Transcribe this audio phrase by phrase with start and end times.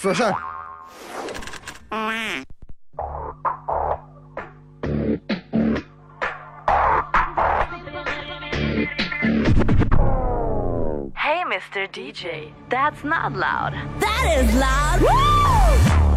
[0.00, 0.32] for her.
[11.14, 11.86] Hey, Mr.
[11.92, 13.74] DJ, that's not loud.
[14.00, 15.00] That is loud.
[15.02, 16.09] Woo!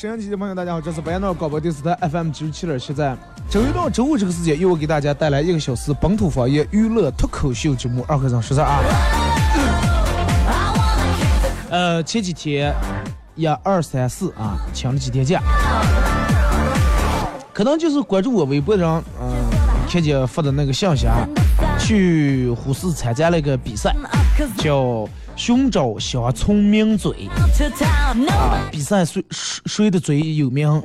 [0.00, 3.14] 沈阳机的朋友，大家好，这是白鸟广播电视台 FM 九十七点七，在
[3.50, 8.80] 周一到周五这个时间，又我给大家带来一个小时本土方言娱乐脱口秀节目《二和尚说事》啊。
[11.68, 12.74] 呃，前几天
[13.34, 15.42] 一二三四啊，请了几天假，
[17.52, 19.30] 可能就是关注我微博的人，嗯、
[19.86, 21.28] 看见发的那个信息啊，
[21.78, 23.94] 去呼市参加了一个比赛，
[24.56, 27.28] 叫寻找乡村名嘴。
[27.28, 30.68] 啊，比赛谁谁谁的嘴有名？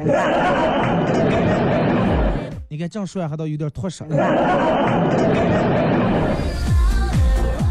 [2.67, 4.03] 你看这样说还倒有点脱舌。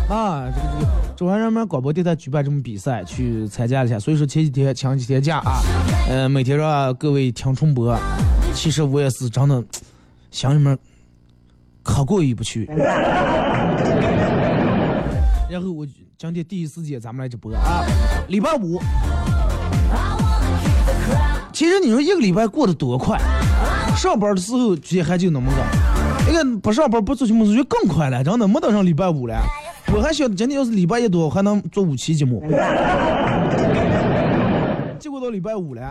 [0.09, 5.61] 啊，这个这个中央人民广播电台举办这么比赛，去参加一下，所以说前几天请几天假啊，
[6.09, 7.99] 呃，每天让各位听重播。
[8.55, 9.63] 其实我也是真的
[10.31, 10.79] 心里面
[11.83, 12.67] 可过意不去。
[15.55, 17.85] 然后我今天第一时间咱们来直播啊，
[18.27, 18.81] 礼拜五。
[21.53, 23.17] 其实你说一个礼拜过得多快，
[23.97, 25.57] 上班的时候觉得还就那么个，
[26.27, 29.41] 那个不上班不做节目就更快了，真的没等上礼拜五了。
[29.95, 32.43] 我还想今天要是礼拜一多，还能做五期节目，
[34.99, 35.83] 结果到礼拜五了。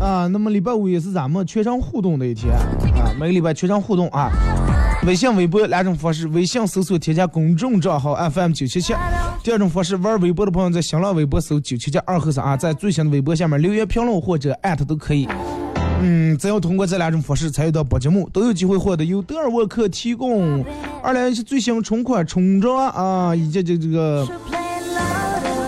[0.00, 4.30] 啊，那么礼拜五也是咱们全场互动的一天啊，每个礼拜全场互动啊。
[5.06, 8.94] 微信、微博两种方式，微信搜索添加公众账号 FM 九七七，
[9.42, 15.26] 第二种方式玩微博的朋友在新浪微博搜九七七二和三啊，在最新的微博下面留言评论或者艾特都可以。
[16.02, 20.62] 嗯，只要通过这两种方式参与到本节目，都有机会获得由德尔沃克提供
[21.02, 24.28] 二零一七最新春款春装啊，以及这这个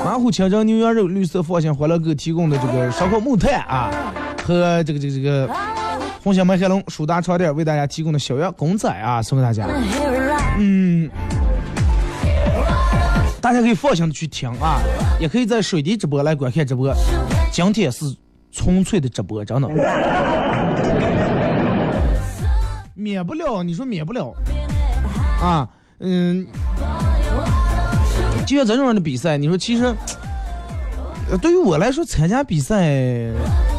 [0.04, 3.91] 马虎清蒸牛羊肉、绿色放心欢乐哥提供的这个烧烤木炭啊，
[4.44, 5.50] 和这个这个这个
[6.22, 9.66] 红星麦海龙舒达床垫为大家提供的小样公仔啊，送给大家。
[10.56, 11.10] 嗯，
[13.41, 14.78] 大家可以放心的去听啊，
[15.19, 16.94] 也可以在水滴直播来观看直播。
[17.50, 18.05] 今天是
[18.53, 19.69] 纯粹的直播，真的。
[22.94, 24.33] 免不了，你说免不了
[25.41, 25.69] 啊，
[25.99, 26.47] 嗯，
[28.47, 29.93] 就像这种样的比赛，你说其实，
[31.33, 32.87] 呃对于我来说，参加比赛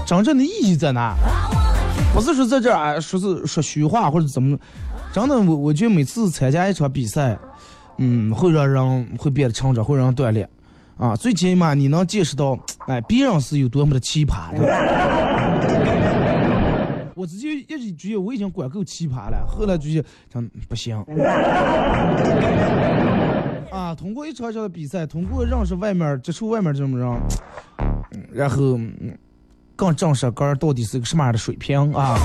[0.06, 1.16] 真正的意义在哪？
[2.14, 4.58] 不是说在这儿啊，说是说虚话或者怎么，
[5.12, 7.36] 真的我我觉得每次参加一场比赛，
[7.98, 10.48] 嗯，会让人会变得成长，会让人锻炼，
[10.98, 12.56] 啊，最起码你能见识到，
[12.88, 14.64] 哎，别人是有多么的奇葩的。
[17.16, 20.98] 我直接一直觉得我已经管够奇葩了，后来就觉得真不行。
[23.72, 27.20] 啊，通过一场场的比赛，通过认识外面接触外面这种人，
[28.32, 28.80] 然后
[29.76, 32.18] 更正视个人到底是个什么样的水平啊。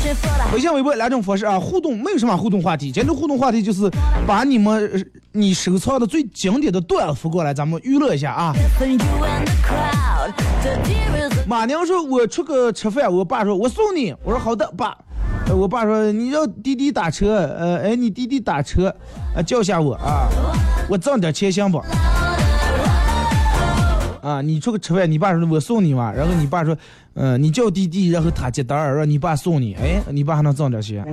[0.00, 3.90] Searching for the 微信、微博两种方式啊，互动没有什么互动话题，今天互动话题就是
[4.26, 8.54] 把你们你收藏的最经典的段发过来，咱们娱乐一下啊。
[11.46, 14.96] 马娘说：“我出去吃饭，我爸说我送你。”我说：“好的，爸。”
[15.50, 18.94] 我爸说：“你让滴滴打车，呃，哎，你滴滴打车，
[19.34, 20.28] 呃，叫下我啊，
[20.88, 21.82] 我挣点钱行不？”
[24.22, 26.76] 啊，你出去吃饭，你爸说我送你嘛，然后你爸说，
[27.14, 31.04] 嗯、你叫滴滴，然后他接单儿，让你爸送你，哎，你爸还能挣点钱。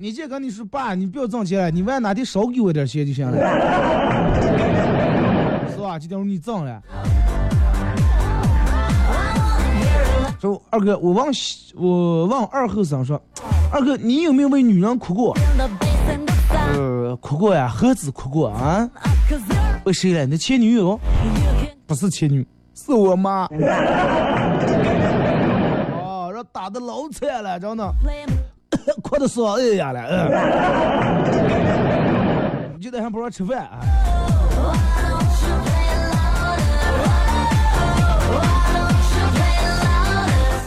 [0.00, 3.36] 你这跟你说爸，你不要挣钱了，你万哪天少给我点钱就行了，
[5.74, 5.98] 是吧？
[5.98, 6.80] 这点你挣了。
[10.40, 11.26] 说二哥，我问
[11.74, 13.20] 我问二后生说，
[13.72, 15.36] 二哥，你有没有为女人哭过？
[16.78, 18.88] 呃，哭过呀，何止哭过啊？
[19.84, 20.24] 为谁了？
[20.24, 20.96] 你的前女友？
[21.86, 23.48] 不是前女，是我妈。
[25.96, 27.92] 哦，这打的老惨了，真的，
[29.02, 30.00] 哭的嗓子哑了。
[30.08, 30.30] 嗯。
[32.76, 33.80] 你今天还不让吃饭啊？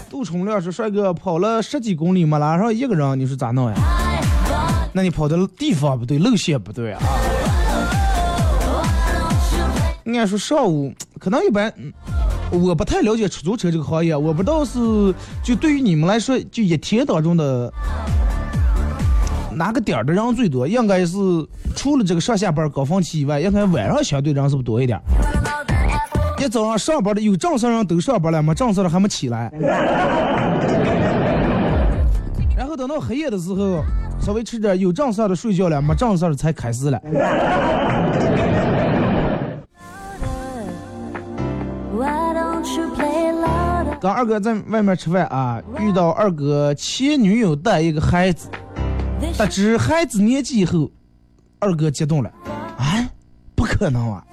[0.10, 3.78] 杜重亮说：“帅哥跑了十几公里没拉上一个人，你说咋弄呀？
[4.94, 7.02] 那你跑的地方不对，路线不对啊。
[10.04, 11.74] 应该说上午可能一般，
[12.52, 14.80] 我不太了解出租车这个行业，我不知道是
[15.44, 17.72] 就对于你们来说，就一天当中的
[19.54, 20.68] 哪个点儿的人最多？
[20.68, 21.16] 应该是
[21.76, 25.04] 除了这个上下班高峰期以外，应该晚上相对人是不多一点儿？
[26.40, 29.50] 一早上上班的有正事人都上班了，没正事的还没起来。
[32.58, 33.84] 然后等到黑夜的时候，
[34.22, 37.02] 稍微吃点有正事的睡觉了，没正事的才开始了。
[44.00, 48.50] 刚二哥在外面吃饭啊，遇到二哥前女友带一个孩子，
[49.38, 50.90] 得知孩子年纪以后，
[51.60, 52.32] 二哥激动了，
[52.78, 53.10] 啊，
[53.56, 54.24] 不可能啊！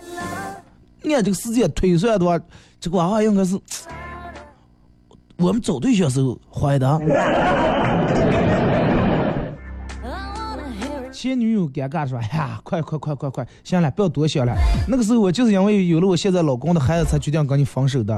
[1.04, 2.38] 按这个时间推算的话，
[2.80, 3.58] 这个娃娃应该是
[5.38, 7.67] 我们找对象时候怀的。
[11.20, 14.54] 前女友尴尬说：“哎呀，快快快快快，行了，不要多想了。
[14.86, 18.16] 那个时候我就是因为有了我现在老公的孩子，才决定跟你分手的。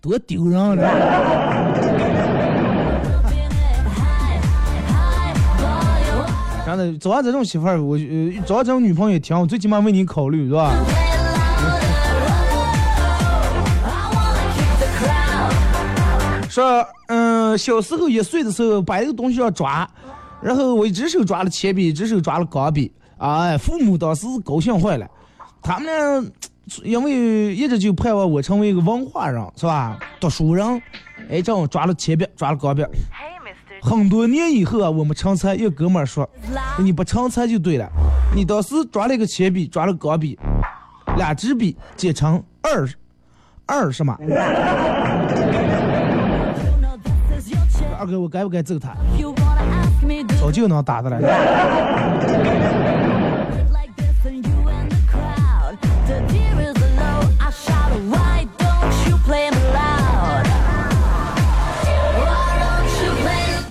[0.00, 0.76] 多丢人啊！
[6.64, 10.70] 真的，找上这种媳妇儿，我呃，找上这种女朋友也挺好，最起码为你考虑，是吧？
[16.50, 19.88] 说，嗯，小时候一岁的时候把一个东西要抓，
[20.42, 25.08] 然后我一只手抓了铅笔，一只手抓了钢笔，哎，父母当时高兴坏了，
[25.62, 26.30] 他们呢
[26.82, 29.96] 因为一直就盼望我成为一个文化人，是吧？
[30.18, 30.82] 读书人，
[31.30, 32.84] 哎，这样抓了铅笔，抓了钢笔。
[33.82, 36.28] 很多年以后啊，我们成才，一哥们儿说，
[36.78, 37.88] 你不成才就对了，
[38.34, 40.38] 你当时抓了一个铅笔，抓了钢笔，
[41.16, 42.86] 俩支笔结成二，
[43.66, 44.14] 二什么？
[48.10, 48.94] 哥，我该不该揍他
[50.40, 51.20] 早就能打的了。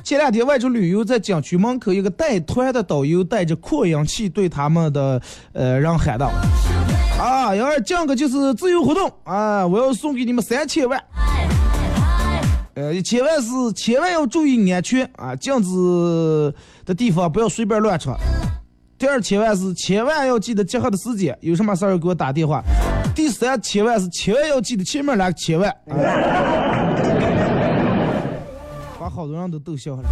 [0.04, 5.22] 前两天外出旅游，在景区门口，一个带团的导游带着扩音器对他们的
[5.54, 6.32] 呃人喊道
[7.22, 11.00] ：“啊，要是这个就是自由活动啊，我要送给你们三千万。
[12.76, 16.54] 呃，千万是千万要注意安全啊，镜子
[16.86, 18.18] 的地方不要随便乱闯。
[18.98, 22.64] 第二千万是千万要记得集合的时间，有什么事儿给我打电话。
[23.16, 25.76] 第三千万是千万要记得前面两个千万。
[29.00, 30.04] 把好多人都逗笑了。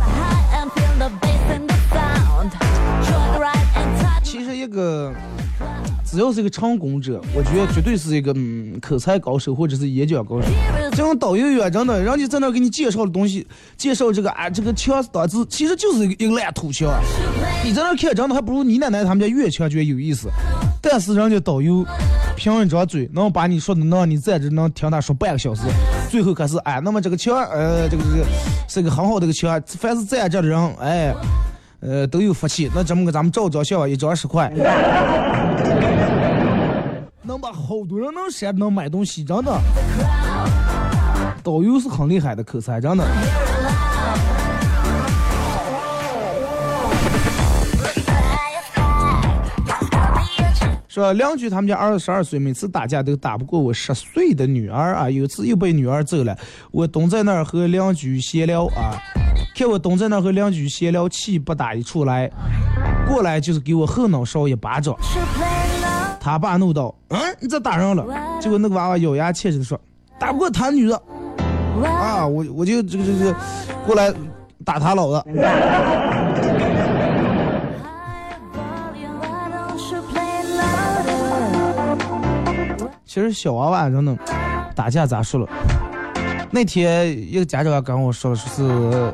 [4.30, 5.14] 其实一个
[6.06, 10.48] 只要是一个成功者，我觉得绝对是一个嗯口才高手或者是演讲高手。
[10.48, 13.48] Here is 这种导游员真的，人家在那给你介绍的东西，
[13.78, 16.90] 介绍这个啊这个枪打字，其实就是一个烂土腔。
[17.64, 20.28] 你在那看，真的还不如你奶奶他们家粤腔觉得有意思。
[20.82, 21.86] 但是人家导游
[22.36, 25.62] 凭一张嘴，能把你说的能让你在这能听他说半个小时，
[26.12, 28.26] 最后可是哎，那么这个枪呃这个这个
[28.68, 31.16] 是个很好的一个枪，凡是在这的人哎。
[31.80, 32.70] 呃，都有福气。
[32.74, 34.52] 那咱们给，咱们照张相，一张十块，
[37.24, 39.60] 能把好多人能闪，能买东西，真的。
[41.44, 43.06] 导游是很厉害的口才，真的。
[50.88, 55.08] 说邻居他们家二十二岁，每次打架都打不过我十岁的女儿啊。
[55.08, 56.36] 有次又被女儿揍了，
[56.72, 58.98] 我蹲在那儿和邻居闲聊啊，
[59.58, 62.30] 看我蹲在那和邻居闲聊，气不打一处来，
[63.08, 64.96] 过来就是给我后脑勺一巴掌。
[66.20, 68.06] 他爸怒道：“嗯，你咋打人了。”
[68.40, 69.80] 结果那个娃娃咬牙切齿的说
[70.20, 70.96] ：“打不过他女的
[71.84, 73.36] 啊，我我就这个这个
[73.84, 74.14] 过来
[74.64, 75.24] 打他老子。
[83.08, 84.16] 其实小娃娃真的
[84.76, 85.50] 打架咋说了？
[86.52, 89.14] 那天一个家长跟我说了，说是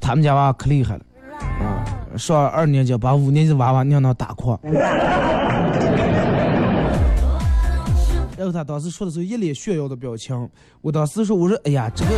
[0.00, 1.00] 他们家娃可厉害了
[1.40, 1.84] 啊，
[2.16, 4.58] 上二年级把五年级娃娃娘娘打垮。
[8.36, 10.48] 然后他当时说的时候一脸炫耀的表情，
[10.80, 12.12] 我当时说我说哎呀这个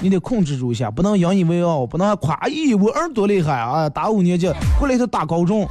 [0.00, 3.86] 你得控制住一下，不能引以为傲，不能夸，咦，我儿多厉害啊！
[3.88, 5.68] 打五年级过来一头打高中，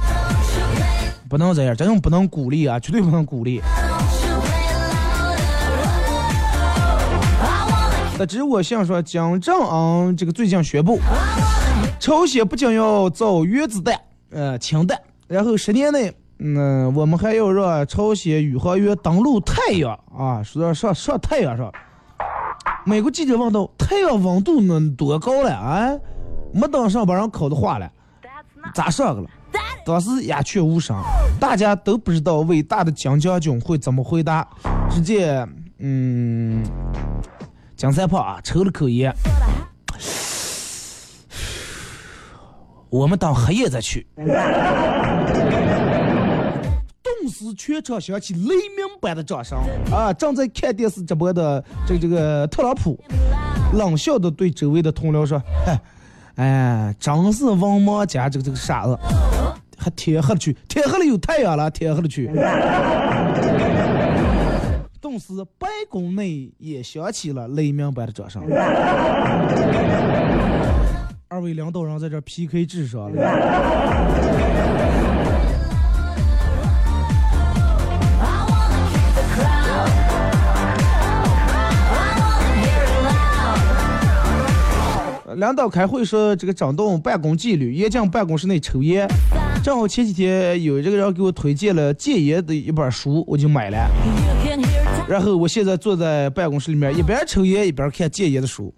[1.28, 3.60] 不能这样，这种不能鼓励啊，绝对不能鼓励。
[8.16, 11.00] 得知我想说，蒋正昂这个最近宣布，
[11.98, 21.72] 朝鲜不仅要造原子弹，呃，氢弹，然后十年内，嗯，我们还要让朝鲜宇航员登陆太阳啊，说上上太阳上。
[22.86, 25.90] 美国记者问到：“太阳温度能多高了啊？”
[26.54, 27.90] 没登上，把人烤的化了，
[28.74, 29.28] 咋上去了？
[29.84, 30.96] 当时鸦雀无声，
[31.40, 34.46] 大家都不知道伟大的蒋将军会怎么回答。
[34.88, 35.46] 只见，
[35.78, 36.64] 嗯，
[37.76, 39.12] 金三胖啊，抽了口烟，
[42.88, 44.06] 我们等黑夜再去。
[47.02, 49.58] 顿时全场响起雷鸣般的掌声
[49.90, 50.12] 啊！
[50.12, 52.98] 正在看电视直播的这个这个特朗普
[53.72, 55.80] 冷笑的对周围的同僚说：“哎，
[56.36, 58.96] 哎，真是文盲加这个这个傻子，
[59.76, 62.30] 还天黑了去，天黑了有太阳了，天黑了去。”
[65.04, 68.42] 顿时白宫内也响起了雷鸣般的掌声。
[71.28, 73.22] 二位领导人在这 PK 智商了。
[85.34, 89.06] 领导开会说这个整顿办公纪律，严禁办公室内抽烟。
[89.62, 93.76] 正好前几天有这个人给我推荐了戒烟的一本书，我就买了。
[95.06, 98.72] 然后我现在坐在办公室里面，一边抽烟一边看戒烟的书。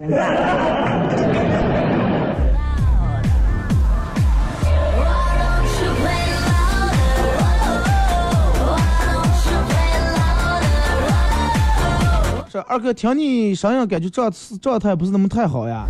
[12.50, 15.86] 这二哥，听你声音感觉状状态不是那么太好呀。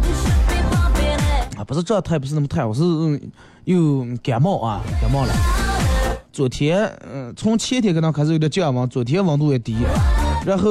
[1.57, 2.83] 啊，不是状态不是那么太好，是
[3.65, 5.33] 又感冒啊，感冒了。
[6.33, 9.77] 昨天，嗯，从前天可能开始有点降温，昨天温度也低。
[10.47, 10.71] 然后，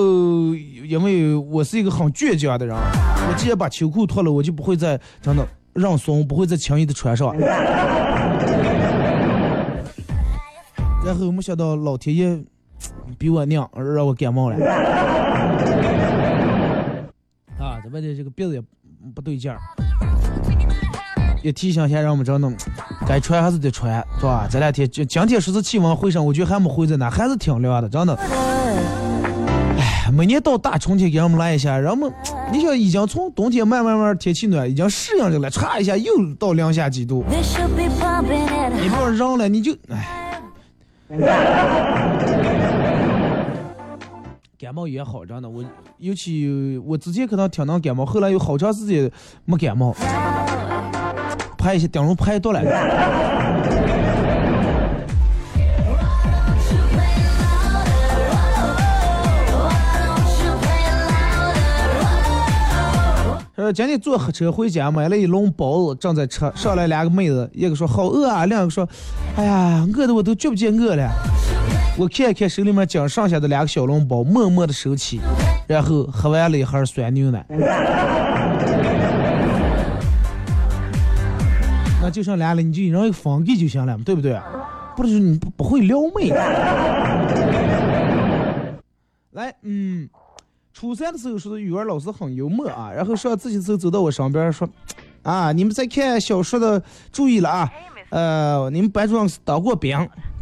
[0.88, 7.36] 因为我是一个很倔强的人，我既然把秋裤脱了，我就不会再真的让松，不会再轻易的穿上。
[11.06, 12.42] 然后没想到老天爷
[13.18, 14.56] 比我娘，让我感冒了。
[17.60, 18.62] 啊，这外头这个鼻子也
[19.14, 19.60] 不对劲儿。
[21.44, 22.50] 也提醒一下，让我们真的
[23.06, 24.48] 该穿还是得穿，是吧？
[24.50, 28.18] 这两天今今天说是气温回升，我觉得还没回在那，还是挺凉的，真的。
[30.06, 32.14] 哎，每年到大春天给我们来一下，人们，
[32.52, 37.26] 你想已经从冬天慢慢慢天气暖，已经适应着了，唰一下又到零下几度。
[37.28, 40.22] 你不要扔了，你就哎。
[44.60, 45.66] 感冒也好，着呢，我
[45.98, 49.10] 尤其我之前可能挺能感冒，后来有好长时间
[49.44, 49.96] 没感冒。
[51.58, 52.62] 拍一下顶容拍多了。
[63.66, 68.88] 呃，今天坐黑车回家，买了一笼包子，正在吃上来两个妹子，一个说好饿啊，另一个说，
[69.36, 71.10] 哎呀，饿的我都觉不见饿了。
[71.98, 75.20] 我看一看手里面仅剩下的两个小笼包，默默的收起，
[75.66, 77.44] 然后喝完了一盒酸牛奶。
[82.04, 84.40] 那就剩俩了，你就让一个房给就行了，对不对？
[84.96, 86.30] 不是你不不会撩妹。
[89.34, 90.08] 来，嗯，
[90.78, 94.68] 初三的时候说的语文老师很幽默啊，然后上自习时候走到我身边说，
[95.24, 97.72] 啊，你们在看小说的注意了啊，
[98.10, 99.98] 呃，你们班主任是当过兵，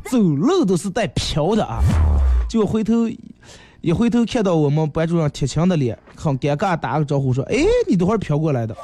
[0.05, 1.83] 走路都是带瓢的啊。
[2.49, 3.07] 结果回头
[3.81, 8.75] 一回头看到我们班主任铁青的脸，很尴尬，打个招呼说，哎，你等会儿飘过来的。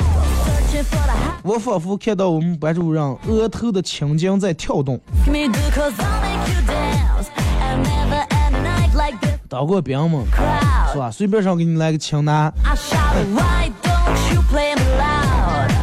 [1.41, 5.00] 我仿佛看到我们班主任额头的青筋在跳动。
[9.50, 10.24] 当过兵吗？
[10.94, 11.10] 是吧？
[11.10, 12.53] 随便上给你来个青男。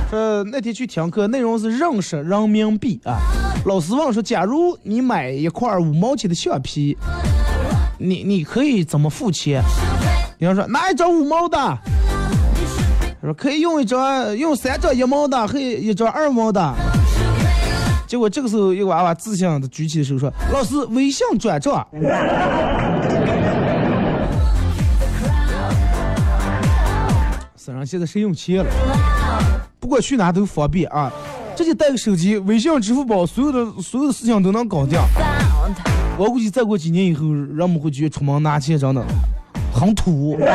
[0.08, 3.18] 说那天去听课，内容是认识人民币啊。
[3.64, 6.96] 老师问说，假如你买一块五毛钱的橡皮，
[7.98, 9.60] 你你可以怎么付钱？
[10.38, 11.58] 你要说拿一张五毛的？
[13.20, 16.72] 说可以用一张，用三张一毛的，可以一张二毛的。
[18.06, 21.84] 结果这个时候，一个娃娃自信的举起手说：“老师，微信转账。”
[27.66, 28.70] 身上现在谁用钱了？
[29.80, 31.12] 不管去哪都方便啊！
[31.56, 34.96] 直接带个手机，微信、支付宝，所有的所有的事情都能搞定。
[36.16, 39.04] 我估计再过几年以后，人们会觉得出门拿钱真的
[39.74, 40.38] 很土。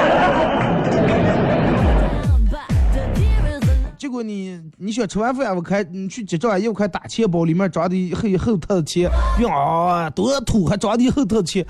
[3.98, 11.66] 结果你你想吃完饭，我看你去结账，又看打钱包，里面装的一厚厚沓的钱，用啊多土，还装的一厚沓的钱。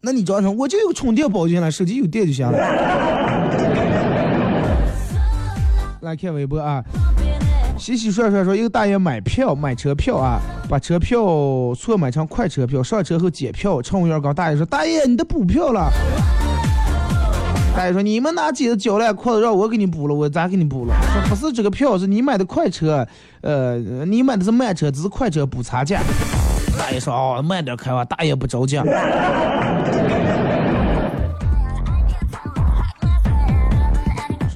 [0.00, 3.15] 那你装上，我就有充电宝进来，手机有电就行了。
[6.06, 6.80] 来看微博啊，
[7.76, 11.18] 洗洗涮涮说，一个大爷买票买车票啊，把车票
[11.76, 15.90] 错买成快车票，上车后检票，乘务员告大爷说：“大爷，你的补票了。”
[17.76, 23.04] 大爷说：“你们哪几个交了裤子让我给你补了，我咋给你补了？”说不是这个票是你买的快车，
[23.40, 26.00] 呃，你买的是慢车，只是快车补差价。
[26.78, 28.80] 大爷说：“哦，慢点开吧，大爷不着急。”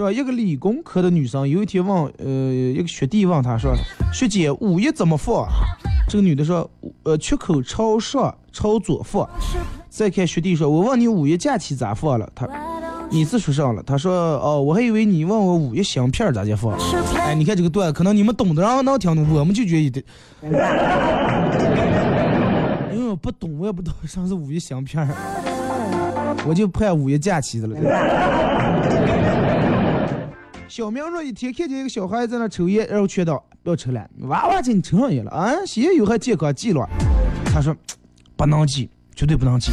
[0.01, 3.75] 说一个理工科的女生有一天问，呃，一个学弟问她说
[4.15, 5.47] ：“学姐，五一怎么放？”
[6.09, 6.71] 这个女的说
[7.05, 9.29] ：“呃，缺口朝上，朝左放。”
[9.91, 12.49] 再看学弟说：“我问你五一假期咋放了？”他，
[13.11, 13.83] 你是说上了？
[13.83, 16.73] 他说：“哦，我还以为你问我五一香片咋就放。”
[17.21, 20.03] 哎，你看这个段，可能你们懂的人能听懂，我们就觉得，
[22.91, 25.07] 因为我不懂，我也不懂啥是五一香片
[26.49, 27.77] 我就盼五一假期的了。
[30.71, 35.53] 小明说：“一天看见一个小孩在那抽烟，然后劝道不要抽了，娃娃亲，你抽上烟了啊？
[35.67, 36.89] 吸烟有害健康，戒了。”
[37.53, 37.75] 他说
[38.39, 39.73] ：“不能记，绝对不能记。”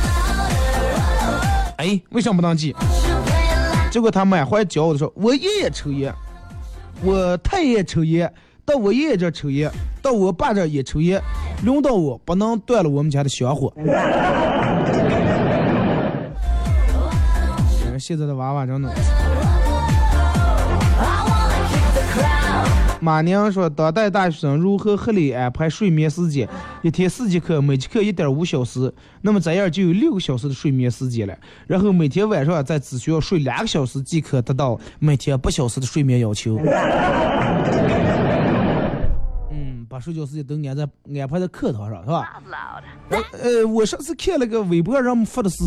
[1.78, 2.76] 哎，为什么不能记？
[3.92, 6.12] 结果他满怀骄傲的说：“我爷爷抽烟，
[7.04, 8.34] 我太爷抽烟，
[8.66, 9.70] 到我爷爷这抽烟，
[10.02, 11.22] 到我爸这也抽烟，
[11.64, 13.72] 轮到我不能断了我们家的香火。
[18.00, 18.92] ”现在的娃娃真的。
[23.00, 26.48] 马宁说：“当代大学生如何合理安排睡眠时间？
[26.82, 31.38] 一天四节课，每节课一点五小时，那么这样就有六个小时的睡眠时间了。
[31.68, 36.58] 然后每天晚上再只需要睡两个小时即可达到每天八小时的睡眠要求。
[39.52, 40.88] 嗯，把睡觉时间都安在
[41.22, 42.42] 安排在课堂上，是吧？
[43.34, 45.64] 呃，我上次看了个微博上发的是，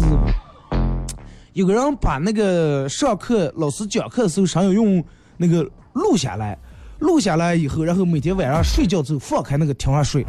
[1.52, 5.04] 有个人把那个上课老师讲课的时候，想要用
[5.36, 6.58] 那个录下来。”
[7.00, 10.24] 录下来以后，然后每天晚上睡觉之后放开那个听上睡。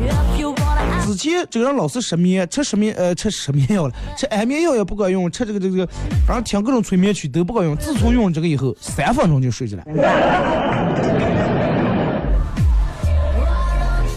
[1.06, 5.86] 之前这个人老是失眠，吃失眠呃吃失眠药了，吃 安眠药也不管用，吃这个这个，
[6.26, 7.76] 反正听各种催眠曲都不管用。
[7.76, 9.84] 自从用这个以后，三分钟就睡着了。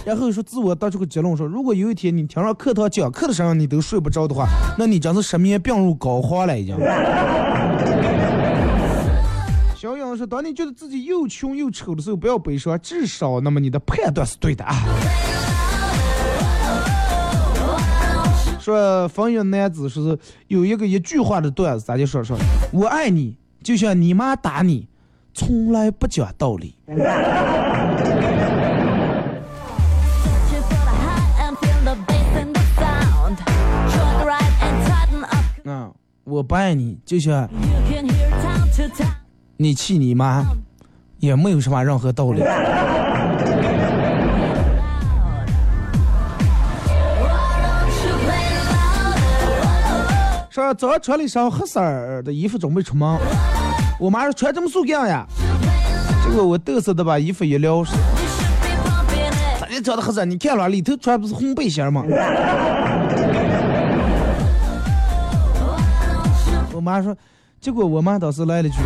[0.05, 4.47] 然后说自我得出个结论说，如果有一天你听上课堂讲课的时候你都睡不着的话，
[4.79, 6.77] 那你真是失眠病入膏肓了已经。
[10.17, 14.75] 说：“当你觉得自己又穷又丑的时候，不要悲伤，至少那么你的判断是对的啊。”
[18.61, 22.37] 说风云男子说是有一个一句话的段子，咱就说说
[22.73, 24.89] ：“我爱你，就像你妈打你，
[25.35, 26.75] 从来不讲道理。”
[35.65, 35.91] 啊，
[36.25, 37.49] 我不爱你，就像。
[39.65, 40.45] 你气你妈，
[41.21, 42.43] 也没有什么任何道理。
[50.51, 51.81] 说早上穿了一身黑色
[52.21, 53.19] 的衣服准备出门，
[53.99, 55.25] 我妈说穿这么素干呀？
[56.23, 57.83] 结果我嘚瑟的把衣服一撩，
[59.59, 60.27] 咋就穿的黑色？
[60.27, 62.05] 你看了里头穿不是红背心吗？
[66.71, 67.17] 我妈说，
[67.63, 68.77] 结果我妈当时来了句。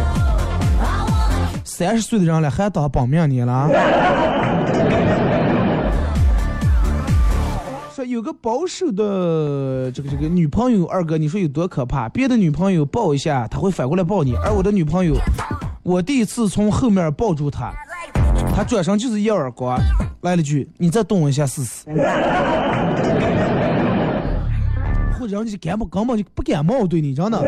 [1.78, 3.70] 三十岁的人了，还当本命年了？
[7.94, 12.08] 说有个保守的这个这个女朋友，二哥，你说有多可怕？
[12.08, 15.14] 别的女朋友抱一下，他会反过来抱你，而我的女朋友，
[15.84, 17.72] 我第一次从后面抱住她，
[18.56, 19.78] 她转身就是一耳光，
[20.22, 21.84] 来了句：“你再动我一下试试。
[25.16, 27.38] ”或者人家根本根本就不感冒对你，真的。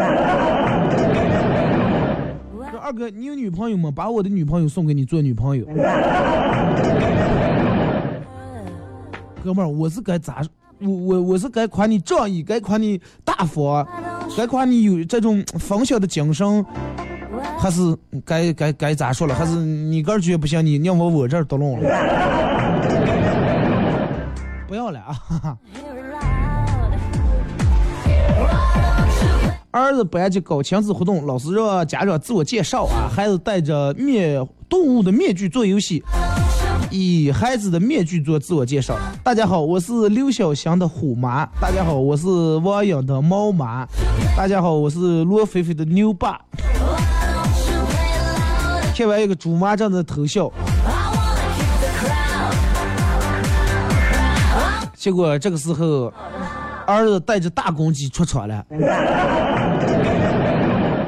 [2.90, 3.88] 二哥，你有女朋友吗？
[3.94, 5.64] 把我的女朋友送给你做女朋友。
[9.44, 10.42] 哥们儿，我是该咋？
[10.80, 13.86] 我我我是该夸你仗义，该夸你大方，
[14.36, 16.66] 该夸你有这种分享的精神，
[17.60, 19.36] 还是该该该咋说了？
[19.36, 20.66] 还是你个儿觉得不行？
[20.66, 21.88] 你让我我这儿捣弄了？
[24.66, 25.56] 不要了啊！
[29.72, 36.02] 儿子班级搞亲子活动，老师让家长自我介绍啊，孩子戴着面动物的面具做游戏，
[36.90, 38.98] 以孩子的面具做自我介绍。
[39.22, 41.46] 大家好，我是刘小翔的虎妈。
[41.60, 42.26] 大家好，我是
[42.64, 43.86] 汪颖的猫妈。
[44.36, 46.40] 大家好，我是罗菲菲的牛爸。
[48.96, 50.50] 看完一个猪妈这样的头像。
[54.94, 56.12] 结果这个时候，
[56.86, 58.64] 儿子带着大公鸡出场了。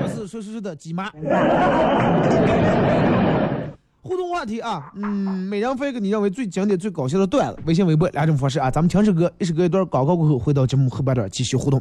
[0.03, 1.11] 我是说说说的鸡妈。
[4.05, 5.07] 互动话题啊，嗯，
[5.49, 8.71] 每人分一个你认为最经典、最搞笑的段子，微信、微博两种方式啊。
[8.71, 11.81] 咱们强势哥，一首歌一段广告过后，回到节目后半段继续互动。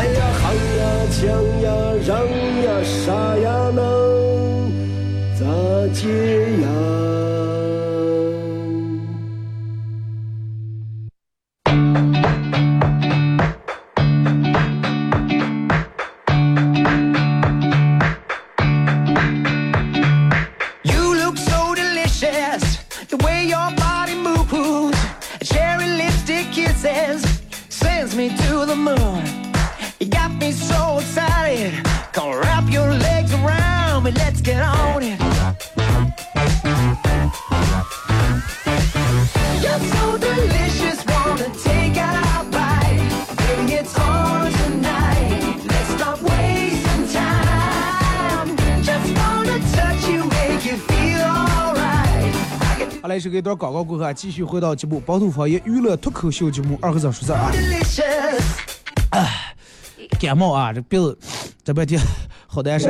[0.00, 0.82] 哎呀喊呀
[1.12, 1.20] 抢
[1.60, 1.68] 呀
[2.06, 2.08] 嚷
[2.64, 3.78] 呀啥呀能
[5.38, 5.44] 咋
[5.92, 6.08] 接
[6.62, 7.29] 呀？
[53.50, 57.38] 段广告过后啊，继续回到节目《包头方言娱乐脱口秀》节目二和尚说事儿
[59.10, 59.26] 啊。
[60.20, 61.18] 感冒啊，这鼻子
[61.64, 62.00] 这半天
[62.46, 62.86] 好难受。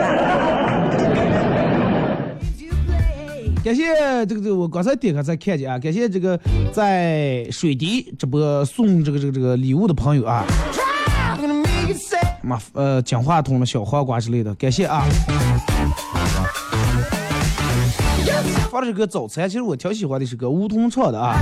[3.64, 3.94] 感谢
[4.26, 6.38] 这个这个，我刚才点开才看见啊，感谢这个
[6.72, 10.44] 在水滴直播送这个这个这个礼物的朋友啊.
[12.42, 15.06] 妈呃讲话筒的小黄瓜之类的，感谢啊。
[18.70, 21.36] 发的这个早餐，其实我挺喜欢的是个梧桐唱的啊。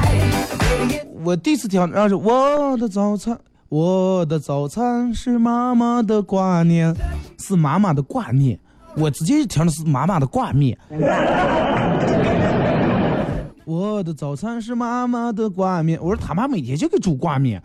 [1.23, 3.39] 我第一次听，然后是我的早餐，
[3.69, 6.97] 我的早餐是妈妈的挂念，
[7.39, 8.59] 是妈妈的挂念。
[8.97, 10.79] 我直接就听的是妈妈的挂面。
[13.67, 16.01] 我的早餐是妈妈的挂面。
[16.01, 17.63] 我说他妈每天就给煮挂面。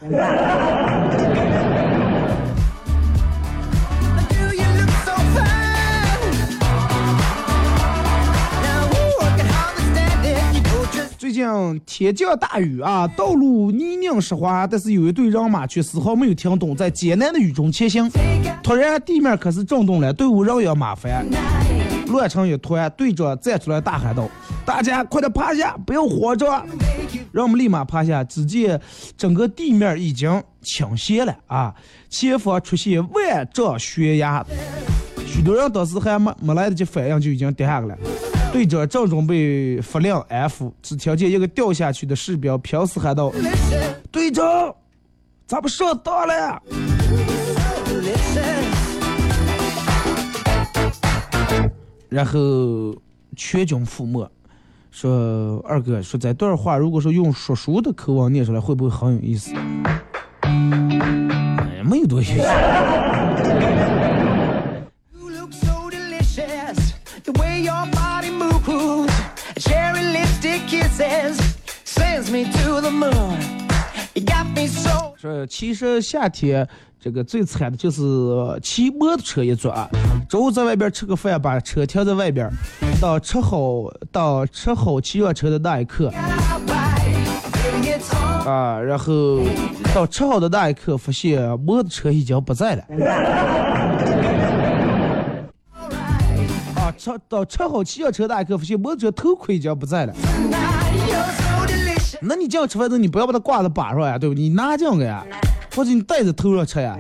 [11.33, 18.07] 近天降大雨啊，道路泥泞湿滑，但是有一队人马却丝毫没有听懂，在艰难的雨中前行。
[18.61, 21.25] 突然地面开始震动了，队伍人仰马翻，
[22.07, 22.89] 乱成一团。
[22.91, 24.29] 队长站出来大喊道
[24.63, 26.65] ：“大家快点趴下，不要慌张！”
[27.33, 28.79] 让我们立马趴下，只见
[29.17, 31.73] 整个地面已经倾斜了啊，
[32.09, 34.45] 前方出现万丈悬崖。
[35.25, 37.97] 许多人当时还没没来得及反应，就已经跌下去了。
[38.53, 43.33] 队长正准备发令 F，只听见一个掉下去的士兵拼死喊道
[44.13, 44.45] ：“队长，
[45.47, 46.61] 咱们上当了！”
[52.09, 52.95] 然后
[53.35, 54.29] 全军覆没。
[54.91, 59.51] 说二哥，说这段话如果说用说书的口吻念出来，会不会很有意思？
[60.41, 60.51] 哎
[61.77, 62.43] 呀，没有多有意思。
[75.17, 76.67] 说其实夏天
[76.99, 78.01] 这个最惨的就是
[78.61, 79.89] 骑摩托车一族啊，
[80.29, 82.47] 中午在外边吃个饭，把车停在外边，
[83.01, 86.11] 到吃好到吃好骑上车的那一刻
[88.45, 89.39] 啊，然后
[89.95, 92.83] 到吃好的那一刻，发现摩托车已经不在了。
[97.03, 100.13] 车到车好汽车车大刻，发现摩托车头盔已经不在了。
[102.21, 104.33] 那你这样吃饭时，你不要把它挂在把上呀，对不？
[104.33, 105.25] 你拿这个呀，
[105.75, 106.97] 或者你戴在头上吃呀。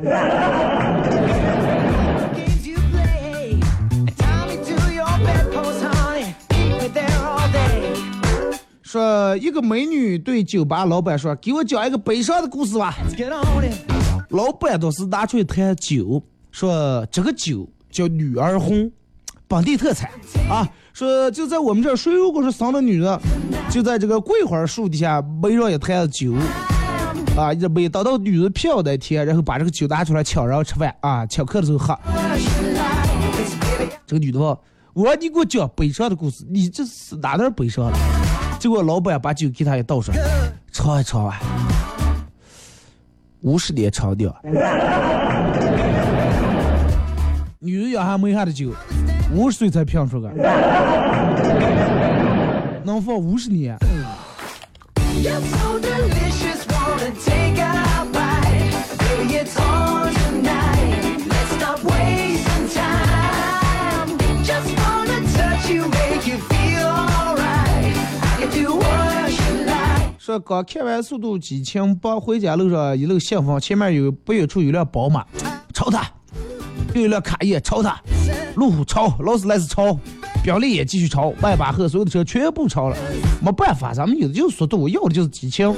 [8.81, 12.93] 说一个美女对酒吧老板说：“给我讲一个悲伤的故事吧。”
[14.29, 18.91] 老板倒是拿出一坛酒，说：“这个酒叫女儿红。”
[19.53, 20.09] 本地特产
[20.49, 20.67] 啊。
[20.93, 23.21] 说就在我们这儿，谁如果是生了女的，
[23.69, 26.33] 就在这个桂花树底下围上一坛子酒。
[27.35, 31.97] 啊，每等到女的漂亮那天，然后把这个酒拿出来抢，然后吃饭啊，请客的时候喝。
[34.07, 34.59] 这个女的说
[34.93, 37.97] ：“我让你给我讲悲伤的故事，你这是哪点儿悲伤了？”
[38.59, 40.15] 结果老板把酒给他也倒上，
[40.71, 41.39] 尝一尝啊，
[43.41, 44.35] 五十年长 的。
[47.59, 48.71] 女人养还没下的酒，
[49.31, 50.29] 五十岁才拼出个
[52.83, 53.77] 能放五十年。
[70.17, 75.25] 说刚开完速度激情八回家路上一路相逢前面有不远处有辆宝马
[75.73, 76.01] 超他
[76.93, 77.95] 又一辆卡宴，超他；
[78.55, 79.97] 路虎超，劳斯莱斯超，
[80.43, 82.97] 宾利也继续超，迈巴赫所有的车全部超了。
[83.41, 85.73] 没办法，咱们有的就是速度，要的就是激情。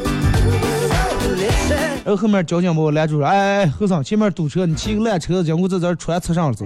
[2.04, 6.66] 然后后面交警把我拦住说：“哎哎哎，后生，前面堵车，你骑个烂车子经过这这儿穿侧上了走。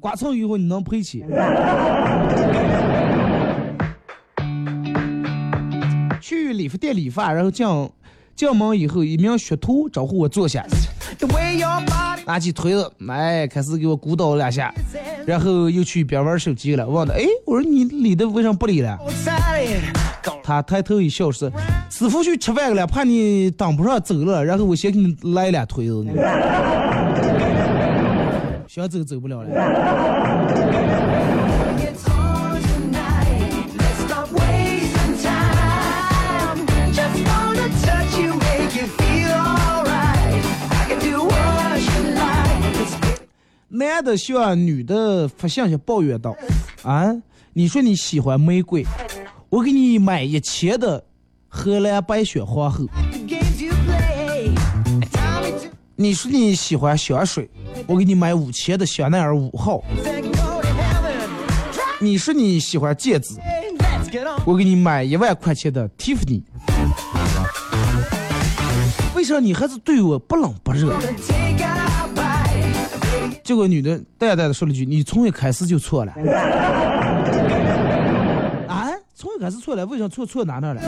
[0.00, 1.26] 刮蹭以后你能赔钱。”
[6.20, 7.66] 去理发店理发，然后进
[8.36, 10.64] 进门以后，一名学徒招呼我坐下
[12.26, 14.74] 拿起推子，哎，开始给我鼓捣两下，
[15.26, 16.86] 然后又去边玩手机了。
[16.86, 18.98] 问他，哎，我说你理的为什么不理了？
[20.42, 21.50] 他抬头一笑说
[21.90, 26.12] ：“师傅去吃饭了，怕你等不上走了，然后我先给你来俩推子呢。
[28.66, 29.48] 想走走不了了。
[44.04, 46.36] 男的向女的发信息抱怨道
[46.84, 47.10] ：“啊，
[47.54, 48.84] 你说你喜欢玫瑰，
[49.48, 51.02] 我给你买一千的
[51.48, 52.84] 荷兰白雪皇后。
[55.96, 57.48] 你说你喜欢香水，
[57.86, 59.82] 我给你买五千的香奈儿五号。
[61.98, 63.36] 你说你喜欢戒指，
[64.44, 66.44] 我给你买一万块钱的蒂芙尼。
[69.14, 70.94] 为啥你还是对我不冷不热？”
[73.44, 76.12] 结果女的淡淡的说了句：“你从一开始就错了。
[78.66, 80.80] ”啊，从一开始错了，为什么错错哪哪了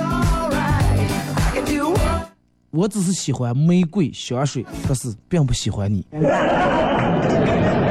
[2.71, 6.05] 我只是喜欢玫瑰香水，可是并不喜欢你。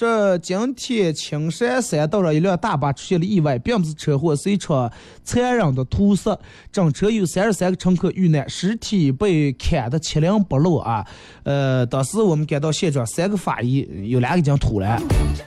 [0.00, 4.90] 说今天青山山道上一辆大巴出现了意外，并不是车祸，是一场
[5.24, 6.38] 残忍的屠杀。
[6.72, 11.06] 整车有三十三个乘客遇难，尸体被砍得七零八落啊！
[11.42, 14.98] 呃，当时我们赶到现场，三个法医有两个已经吐了。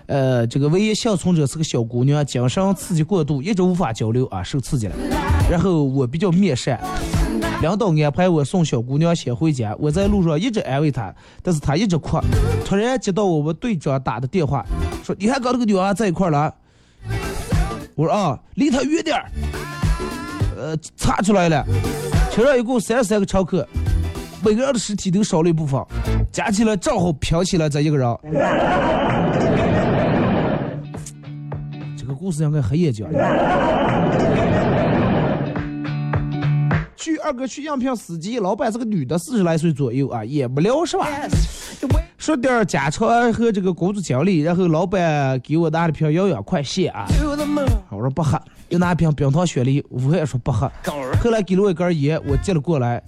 [0.05, 4.95] 呃，这个唯一幸存者是个小姑娘，精神刺激过度，一直无法交流啊，受刺激了。
[5.49, 6.79] 然后我比较面善。
[7.61, 12.19] 领导安排我送小姑娘先回家，我在路上一直安慰她，但是她一直哭。
[12.65, 14.65] 突然接到我们队长打的电话，
[15.03, 16.53] 说你还跟那个女娃在一块儿了？
[17.95, 19.25] 我说啊，离她远点儿。
[20.57, 21.65] 呃，查出来了，
[22.31, 23.67] 车上一共三十三个乘客，
[24.43, 25.83] 每个人的尸体都少了一部分，
[26.31, 28.17] 加起来正好飘起来这一个人。
[31.97, 33.07] 这个故事应该很严讲。
[37.03, 41.05] 去二哥去应聘司机，老板是个女的，四十来岁左右啊，也不聊是吧
[42.17, 47.05] 说点儿家常和这个工作经历，然后老板给我拿了瓶营养快线啊.
[47.89, 50.71] 我说不喝，又拿一瓶冰糖雪梨，我也说不喝。
[51.21, 53.03] 后来给了我一根烟，我接了过来，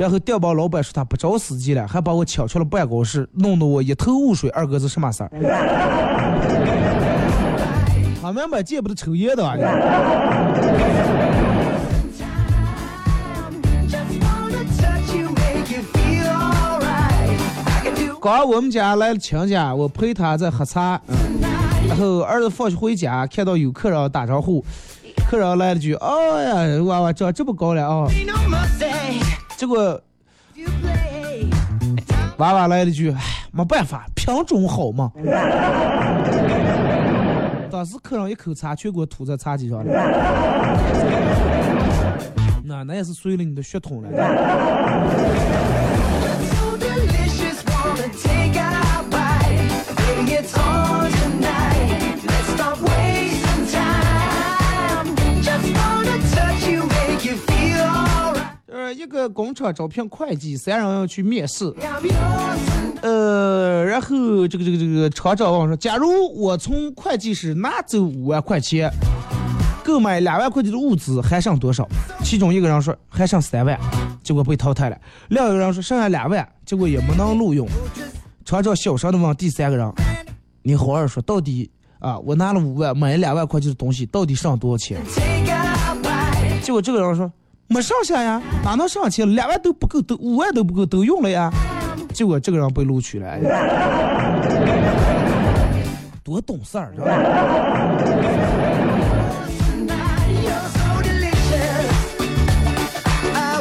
[0.00, 4.50] 然后电报老板说他不招司机了，还把我请出了办公室，弄得我一头雾水。
[4.50, 5.30] 二哥是什么事儿？
[8.20, 9.56] 他们买见不得抽烟的啊！
[18.20, 21.16] 刚我们家来了亲家，我陪他在喝茶，嗯，
[21.88, 24.64] 然后儿子放学回家，看到有客人打招呼，
[25.28, 28.08] 客人来了句：“哦呀，娃娃长这么高了啊！”
[29.56, 30.00] 结果
[32.38, 33.20] 娃娃来了句：“唉，
[33.52, 35.12] 没办法，品种好嘛。”
[37.70, 39.92] 当时客人一口茶全给我吐在茶几上了，
[42.64, 44.08] 那那也是碎了你的血统了。
[59.28, 61.72] 工厂招聘会计，三人要去面试。
[63.00, 68.90] 呃，然后这个这个这个厂长问我说：“假如我从会计室拿走五万块钱，
[69.84, 71.86] 购买两万块钱的物资，还剩多少？”
[72.24, 73.78] 其中一个人说还剩三万，
[74.22, 74.96] 结果被淘汰了；
[75.28, 77.68] 另一个人说剩下两万，结果也没能录用。
[78.44, 79.92] 厂长小声的问第三个人
[80.62, 81.70] ：“你好好说，到底
[82.00, 85.00] 啊，我拿了五万买了两万块钱的东西，到底剩多少钱？”
[86.62, 87.30] 结果这个人说
[87.70, 89.34] 没上下呀，哪能剩钱？
[89.34, 91.52] 两万都不够，都五万都不够，都用了呀。
[92.14, 93.38] 结果这个人被录取了，哎
[96.24, 97.06] 多懂事儿，是吧.
[103.34, 103.60] Ah,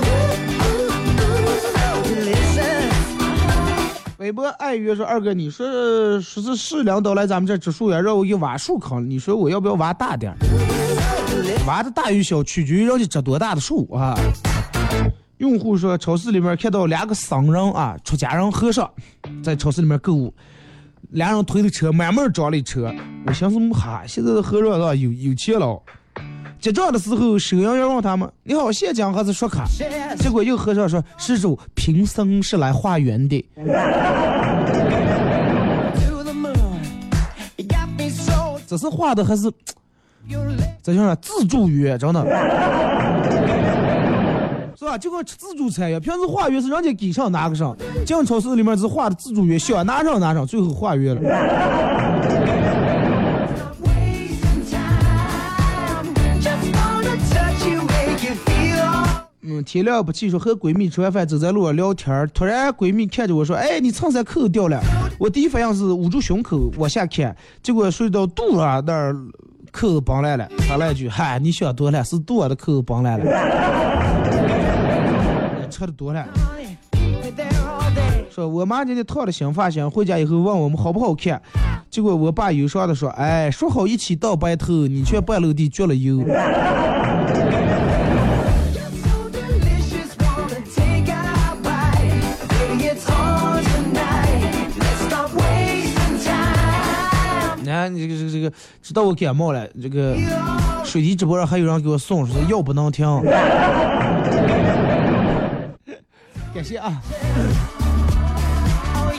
[4.18, 5.66] so 波爱约说二哥，你说
[6.22, 10.38] 说是市领导来咱们这植树园让我给挖树坑，你说我要不要挖大点儿？
[11.68, 14.18] 挖的大与小取决于人家植多大的树啊。
[15.40, 18.90] 用户说，超市里面看到两个僧人啊，出家人和尚
[19.44, 20.34] 在超市里面购物，
[21.10, 22.92] 两人推的车慢慢装了车。
[23.26, 25.80] 我寻思，哈，现在的和尚啊有有钱了。
[26.60, 29.66] 结账的时候，收银员问他们：“你好，现金还是刷卡？”
[30.18, 33.46] 结果又和尚说：“施主，贫僧是来化缘的。
[38.66, 39.52] 这是画的还是
[40.84, 41.16] 咋讲呢？
[41.22, 42.24] 自助约，真的。
[44.78, 44.98] 是吧？
[44.98, 47.76] 就跟吃自助餐一样，平时化约是人家给上拿个上，
[48.06, 51.22] 进超市里面是画的自助约，想拿上拿上，最后化约了。
[59.42, 64.80] 嗯，天亮不起，说和闺蜜吃完饭走在路上聊天，突然闺蜜看着我说：“哎，你衬衫扣掉了。”
[65.18, 69.16] 我第一反应是捂住胸口往下看，结果睡到肚上那儿
[69.78, 70.50] 扣子崩烂了。
[70.68, 73.26] 他来一句：“嗨，你想多了，是多的扣子崩烂了。
[75.72, 76.26] ”吃的多了。
[78.32, 81.40] 说我妈今天烫了新发型，回家以后问我们好不好看，
[81.92, 86.24] 结果我爸忧伤的说：“哎，说好一起到白头，你却半路地绝了油。
[97.86, 98.52] 这个这个这个，
[98.82, 100.16] 知道我感冒了，这个
[100.84, 103.06] 水滴直播上还有人给我送，说药不能停。
[106.54, 107.02] 感谢啊
[108.96, 109.14] ！Oh.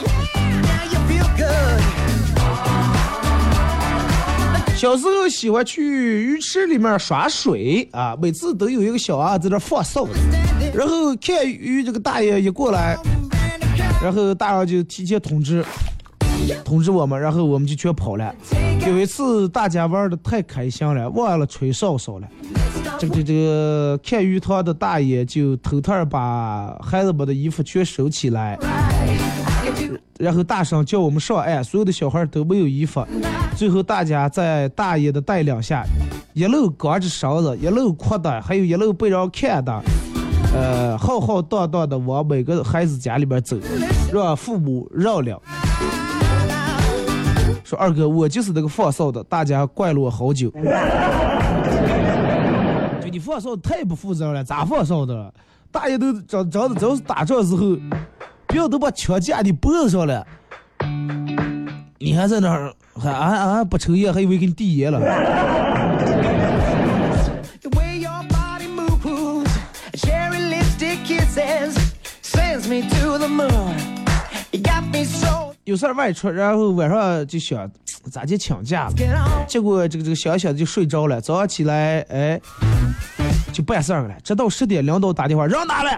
[4.75, 10.11] 小时候喜欢去鱼池里面耍水啊，每次都有一个小娃在那放哨子，
[10.73, 12.97] 然后看鱼这个大爷一过来，
[14.01, 15.65] 然后大人就提前通知
[16.63, 18.33] 通知我们，然后我们就全跑了。
[18.87, 22.27] 有一次大家玩的太开心了，忘了吹哨哨了。
[22.97, 28.57] 这个这个看鱼塘的大爷就偷偷把孩子们的衣服全收起来，
[30.17, 33.05] 然后大声叫我们上岸，所有的小孩都没有衣服。
[33.55, 35.83] 最后大家在大爷的带领下，
[36.33, 39.81] 一路光着身子，一路哭的，还有一路被人看的，
[40.53, 43.57] 呃，浩浩荡荡的往每个孩子家里边走，
[44.11, 45.41] 让父母绕了。
[47.69, 50.49] 说二哥，我就是那个放哨的，大家怪了我好久。
[52.99, 55.31] 就你放哨太不负责任了，咋放哨的了？
[55.71, 57.77] 大爷都长长的，只要是打仗时候，
[58.47, 60.25] 不要都把枪架你脖子上了，
[61.99, 64.99] 你还在那儿还啊啊不抽烟，还以为给你递烟了。
[67.61, 69.51] The way your body moves,
[69.93, 71.77] cherry lipstick kisses,
[72.23, 73.78] sends me to the moon.
[75.69, 77.69] 有事儿外出，然后晚上就想
[78.11, 82.41] 咋就请假了，结果这个这个想想就睡着了，早上起来哎
[83.53, 85.91] 就办事儿了，直到十点领导打电话让哪了？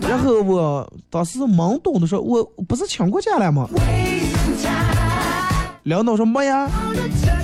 [0.00, 3.68] 然后我当时懵懂的说，我不是请过假了吗？
[5.84, 6.68] 领导说没呀。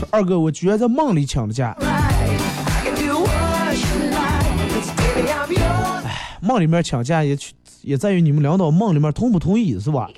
[0.00, 2.18] 说二哥，我居然在梦里请的假，哎
[6.40, 10.08] 梦里面请假也去也在于你们领导梦里面同不同意是吧？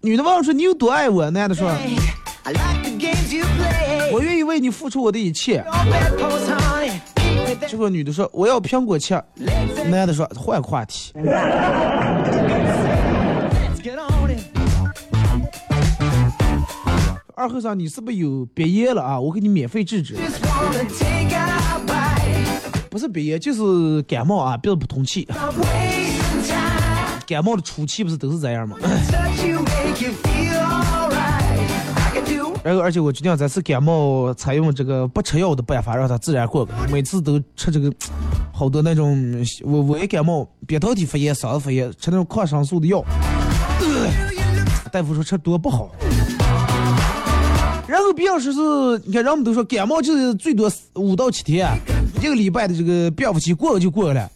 [0.00, 1.68] 女的问说：“你有多爱我？”男的说
[4.12, 5.64] ：“我愿意为你付出我的一切。”
[7.66, 9.22] 这个女的说：“我要苹果钱。”
[9.90, 11.12] 男的说：“换话题。”
[17.34, 19.20] 二和尚，你是不是有鼻炎了啊？
[19.20, 20.16] 我给你免费治治。
[22.90, 25.28] 不是鼻炎，就是感冒啊，鼻子不通气。
[27.26, 28.76] 感冒的初期不是都是这样吗？
[32.64, 36.68] 然后而且我决定这次感冒采用这个不吃药的办法，让它自然过。
[36.90, 37.90] 每次都吃这个
[38.52, 43.02] 好多那种我我一感冒扁桃体发炎、嗓子发炎，吃那种抗生素的药。
[44.92, 45.90] 大夫说吃多不好。
[47.86, 51.66] 然后病说是，你看人们都说感冒就是最多五到七天，
[52.20, 54.28] 一个礼拜的这个病复期过了就过了。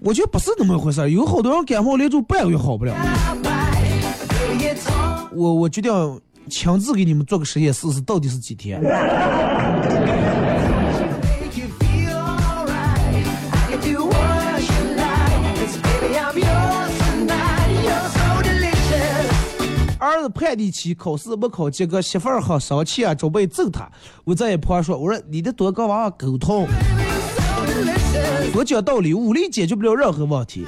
[0.00, 2.94] 我觉得不是那么回事有好多人感冒连住半个月好不了。
[5.34, 8.80] 我我决定亲自给你们做个实验试试，到底是几天。
[19.98, 23.88] 儿子叛逆期考试没考及格，媳妇儿很生气啊，准备揍他。
[24.24, 26.66] 我在一旁说：“我说你得多跟娃娃沟通，
[28.52, 30.66] 多讲道理，武力解决不了任何问题。”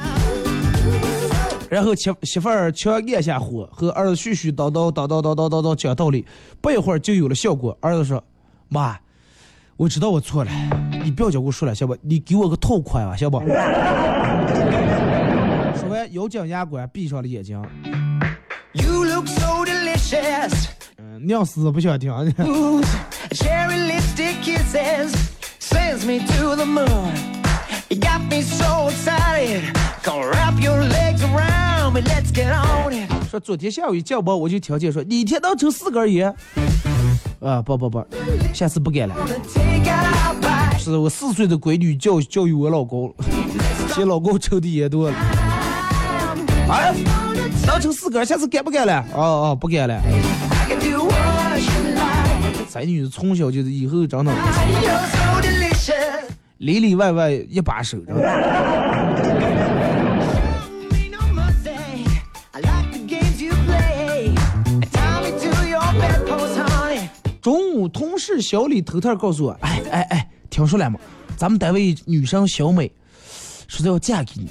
[1.74, 6.24] 然后媳媳妇儿强按下火，和儿子絮絮叨叨叨叨叨叨叨叨讲道理，
[6.60, 7.76] 不一会儿就有了效果。
[7.80, 8.22] 儿子说
[8.70, 8.96] ：“妈，
[9.76, 10.52] 我知道我错了，
[11.02, 11.98] 你不要叫我说了，行不？
[12.02, 13.40] 你给我个套款吧，行不？”
[15.76, 17.60] 说完，咬紧牙关，闭上了眼睛。
[18.74, 20.68] You look so delicious.
[20.98, 22.12] 嗯，娘死不想听。
[23.32, 25.12] Cherry lipstick kisses
[25.58, 27.12] sends me to the moon.
[27.88, 29.74] You got me so excited.
[30.04, 31.53] Come wrap your legs around
[33.30, 36.34] 说昨天下午一叫包，我就听见说你一天能抽四根烟。
[37.40, 38.04] 啊，不不不，
[38.52, 39.14] 下次不敢了。
[40.78, 43.14] 是我四岁的闺女教教育我老公，
[43.94, 45.16] 嫌老公抽的烟多了。
[46.68, 46.94] 哎，
[47.66, 49.04] 能抽四根，下次敢不敢了？
[49.14, 49.94] 哦哦，不敢了。
[49.94, 52.66] I can do what you like.
[52.68, 54.38] 咱女从小就是以后长脑子
[56.58, 58.14] 里里外外一把手，的。
[67.88, 70.98] 同事小李头头告诉我，哎哎哎，听说了吗？
[71.36, 72.92] 咱们单位女生小美
[73.66, 74.48] 说要嫁给你。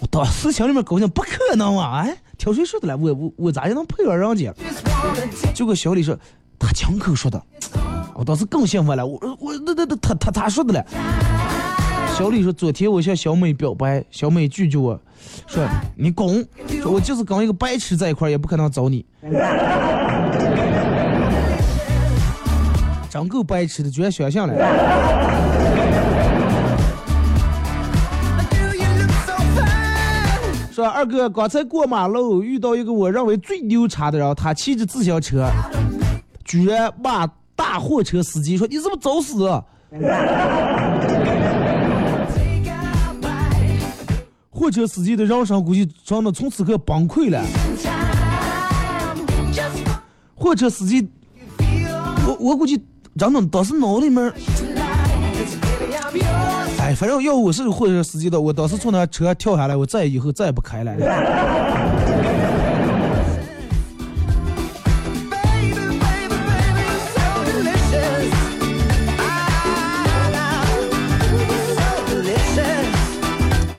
[0.00, 2.02] 我当时心里面高兴，不可能啊！
[2.04, 2.96] 哎，听谁说的了？
[2.96, 4.54] 我我我咋就能配上人家？
[5.54, 6.18] 结果小李说
[6.58, 7.42] 他亲口说的，
[8.14, 9.06] 我当时更兴奋了。
[9.06, 10.84] 我我那那那他他他说的了。
[12.16, 15.00] 小李说昨天我向小美表白，小美拒绝我，
[15.46, 15.64] 说
[15.96, 16.44] 你滚，
[16.82, 19.04] 说我就是跟一个白痴在一块也不可能找你。
[23.10, 24.54] 真够白痴的，居然想象了。
[30.70, 35.50] 说二哥刚才过马路遇到一个我认为最牛叉的人，他骑着自行车，
[36.44, 39.60] 居然骂大货车司机说你怎么找死？
[44.50, 47.42] 货车司机的人生估计真的从此刻崩溃了。
[50.36, 51.08] 货车司机，
[52.26, 52.80] 我我估计
[53.18, 54.32] 真的当时脑里面，
[56.78, 60.92] 哎，反正要我是货车司机的，我当时从那车上跳下来，我再以后再也不开了。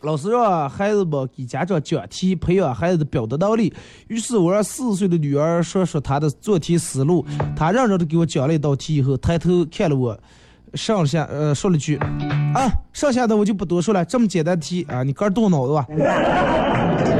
[0.09, 3.71] 老师让孩子们给家长讲题，培养孩子的表达能力。
[4.07, 7.23] 于是我让四岁的女儿说说她的做题思路。
[7.55, 10.19] 她认真的给我讲了一道题以后，抬头看了我，
[10.73, 11.95] 上下呃说了句
[12.55, 15.85] 啊，剩下的我就不多说了，这么简单题啊，你个人动脑子吧。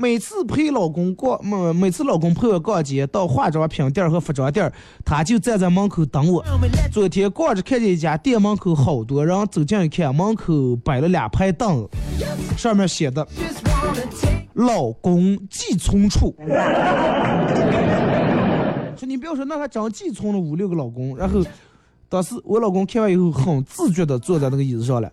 [0.00, 4.72] 每次陪老公逛，每每次老公陪我逛街，到化妆品店和服装店，
[5.04, 6.44] 他就站在门口等我。
[6.92, 11.88] 昨天逛着看见一家店门口好多人，走近一看，门口摆了两排凳子，
[12.56, 13.26] 上面写的
[14.54, 16.32] “老公寄存处”。
[18.96, 21.16] 说你不要说，那还真寄存了五六个老公。
[21.16, 21.40] 然后，
[22.08, 25.10] 当时我老公看完以后，很自觉的坐在那个椅子上了。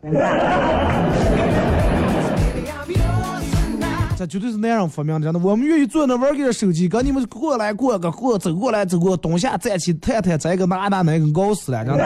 [4.17, 5.39] 这绝对是男人发明的，真的。
[5.39, 12.05] 我们愿意坐那玩个手机，跟你们过来过个过，走过来走过，蹲下站起，探探这个那那那个搞死了，真的。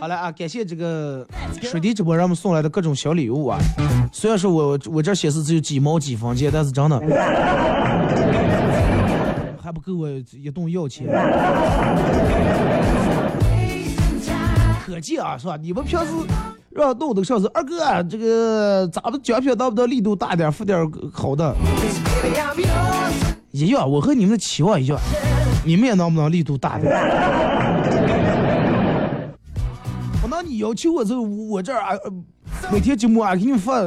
[0.00, 1.26] 好了啊，感谢这个
[1.60, 3.58] 水滴直播让我们送来的各种小礼物啊。
[4.12, 6.98] 虽然说我我这显示只有几毛几分钱，但是真的
[9.70, 11.06] 还不够我一顿要钱。
[14.84, 15.56] 可见啊，是吧？
[15.62, 16.06] 你们平时
[16.70, 20.76] 让弄的上是二哥、啊，这个咱们奖品能不能力度大点，付点
[21.12, 21.54] 好的？
[23.52, 24.98] 一样，我和你们的期望一样，
[25.64, 26.92] 你们也能不能力度大点？
[30.20, 31.90] 我 那你要求我这，我这儿啊，
[32.72, 33.80] 每天节目啊给你们发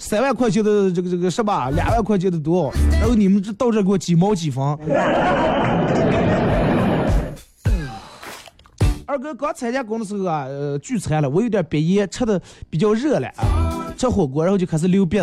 [0.00, 4.64] 三万块钱的这个这个什么，两万块钱的多，然后你们这到这给我几毛几分。
[9.04, 12.40] 二哥刚参加工的时候啊，呃，聚餐了，我有点鼻炎，吃的
[12.70, 15.20] 比较热了啊，吃火锅然后就开始流鼻。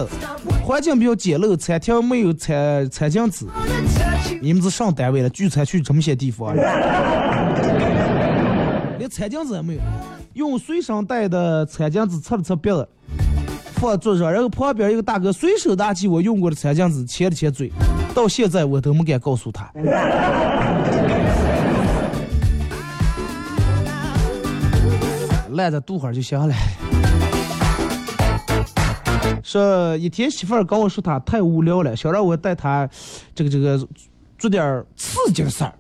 [0.64, 3.48] 环境比较简陋，餐厅没有餐餐巾纸。
[4.42, 6.64] 你们是上单位了，聚餐去这么些地方、连
[9.10, 9.80] 餐巾纸也没有，
[10.34, 12.88] 用随身带的餐巾纸擦了擦鼻子，
[13.78, 17.72] 放桌上，然后旁边一个大哥随手拿起我用过的餐巾纸，切了切嘴，
[18.14, 19.72] 到现在我都没敢告诉他。
[25.52, 26.54] 赖在肚会儿就行了。
[29.44, 32.88] 说一天媳妇儿跟我说她太无聊了，想让我带她
[33.34, 33.80] 这个这个
[34.38, 35.74] 做点刺激的事儿。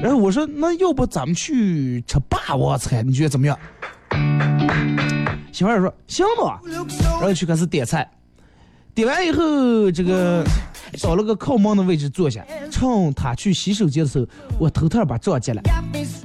[0.00, 3.58] 然后我说那要不咱们去吃霸王餐，你觉得怎么样？
[5.52, 8.10] 媳妇儿说行吧，然后就开始点菜。
[8.94, 10.44] 点完以后，这个
[10.98, 12.44] 找了个靠门的位置坐下。
[12.70, 14.26] 趁他去洗手间的时候，
[14.58, 15.62] 我偷偷把账结了。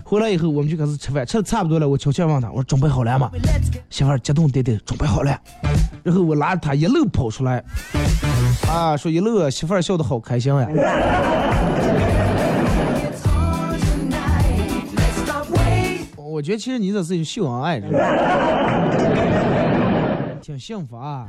[0.03, 3.29] 回来以后，我们就开始吃饭，吃的差不多了，我悄悄问他：“我说准备好了吗？”
[3.89, 5.37] 媳妇儿激动点点，准备好了。
[6.03, 7.63] 然后我拉着他一路跑出来，
[8.67, 10.67] 啊，说一路媳妇儿笑得好开心呀。
[16.17, 17.97] 我觉得其实你这是秀恩爱，是吧？
[20.47, 21.27] 挺幸福啊。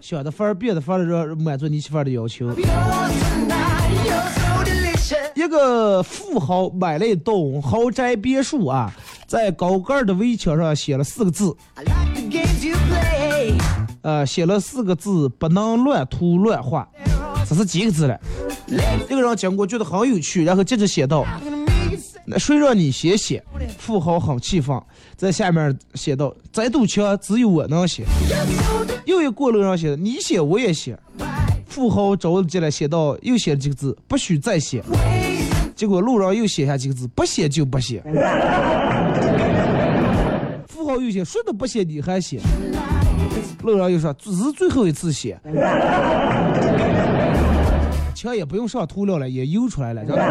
[0.00, 2.50] 想的法儿变的法儿，让满足你媳妇儿的要求。
[5.34, 8.90] 一个富豪买了一栋豪宅别墅啊，
[9.26, 11.54] 在高盖的围墙上写了四个字，
[14.00, 16.88] 呃，写了四个字，不能乱涂乱画。
[17.46, 18.18] 这是几个字了？
[19.06, 21.26] 这个人经过觉得很有趣，然后接着写道
[22.24, 23.44] ：“那谁让你先写？”
[23.78, 24.80] 富豪很气愤，
[25.22, 28.02] 在下面写道：“这堵墙只有我能写。”
[29.06, 30.98] 又一过路上写的：“你写我也写。”
[31.64, 34.82] 富豪着急了，写道：“又写了几个字，不许再写。”
[35.76, 38.02] 结果路上又写下几个字：“不写就不写。”
[40.66, 42.40] 富豪又写：“说的不写你还写。”
[43.62, 45.40] 路上又说：“这是最后一次写。”
[48.12, 50.24] 墙也不用上涂料了，也油出来了，知道吗？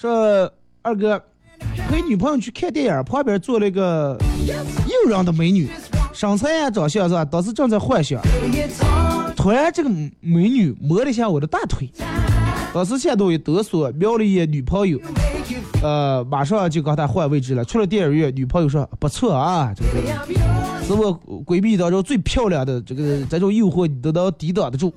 [0.00, 0.48] 说
[0.80, 1.20] 二哥
[1.90, 5.68] 陪女朋友去看电影，旁边坐了一个诱人的美女，
[6.12, 7.24] 身材呀长相是吧？
[7.24, 8.22] 当时正在幻想，
[9.34, 9.90] 突然这个
[10.20, 11.90] 美女摸了一下我的大腿，
[12.72, 15.00] 当时心动一哆嗦，瞄了一眼女朋友，
[15.82, 17.64] 呃，马上就跟她换位置了。
[17.64, 19.90] 出了电影院，女朋友说不错啊，这个
[20.86, 24.94] 是我闺蜜当中最漂亮的，这个这种诱惑你都能抵挡得住。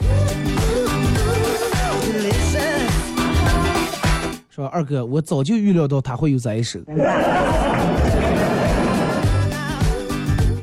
[4.53, 6.77] 说二哥，我早就预料到他会有这一手，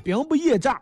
[0.04, 0.78] 兵不厌诈。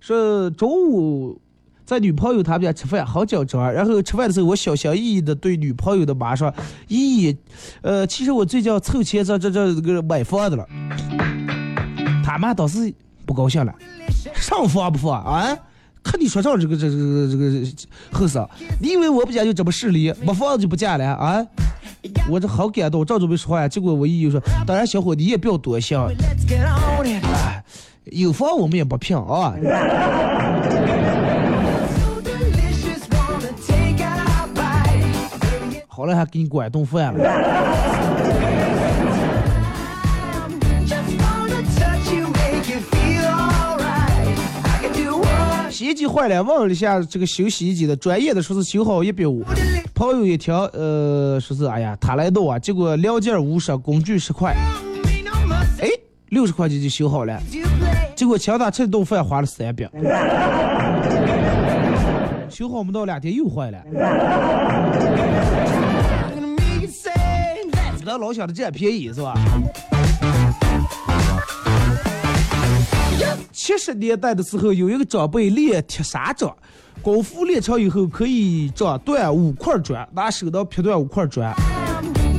[0.00, 1.40] 说中午
[1.86, 3.72] 在女朋友他们家吃饭，好紧张。
[3.72, 6.52] 然后吃饭的时候，我小心翼翼的对女朋友的妈说
[6.88, 7.34] ：“咦，
[7.80, 10.66] 呃，其实我最近凑钱这这这这个买房子了。”
[12.22, 12.92] 他妈倒是
[13.24, 13.74] 不高兴了，
[14.34, 15.56] 上房不房啊？
[16.02, 18.48] 看你说唱这个这这这这个后生，
[18.80, 21.46] 你以为我不家就这么势利，没房子就不嫁了啊？
[22.28, 26.10] 我这好感动，正准备说话呀，结果我姨又说：“当然，小伙你也不要多想，
[28.04, 29.54] 有房我们也不拼啊。”
[35.86, 37.99] 好了，还给你管顿饭了。
[45.90, 49.44] 洗衣机坏了，问了一下这个修洗衣机的，专业的说是修好一百五。
[49.92, 54.54] 朋友一听，呃，说是哎呀，他来弄啊，结果两件五十，工具十块，
[55.80, 55.88] 哎，
[56.28, 57.36] 六十块钱就修好了。
[58.14, 59.90] 结果请他吃顿饭花了三百，
[62.48, 63.82] 修好没到两天又坏了。
[67.98, 69.34] 知道老想着占便宜是吧？
[73.62, 76.56] 七十年代的时候，有一个长辈练铁砂掌，
[77.02, 81.54] 功夫练成以后可以掌断五块砖，拿手刀劈断五块砖，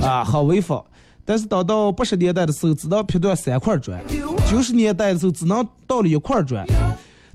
[0.01, 0.83] 啊，很威风。
[1.23, 3.99] 但是等到八十年代的时候，只能劈断三块砖；
[4.49, 6.65] 九十年代的时候，只能到了一块砖。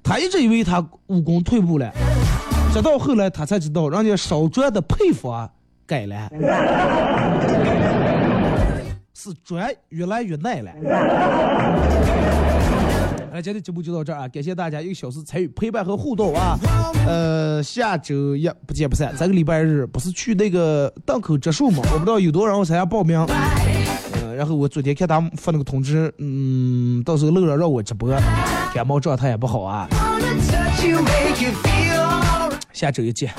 [0.02, 1.88] 他一直以为他武功退步了，
[2.74, 5.48] 直到后来他才知道，人家烧砖的配方
[5.86, 6.28] 改了，
[9.14, 10.72] 是砖越来越耐了。
[13.42, 14.28] 今天节目就到这儿啊！
[14.28, 16.58] 感谢大家一个小时参与陪伴和互动啊！
[17.06, 19.14] 呃，下周一不见不散。
[19.18, 21.82] 这个礼拜日不是去那个档口植树吗？
[21.92, 23.18] 我不知道有多少人参加报名。
[24.14, 28.08] 呃，然后我昨天看他们发那个通知，嗯，到时候路上让我直播，
[28.74, 29.86] 感冒状态也不好啊。
[32.72, 33.30] 下周一见。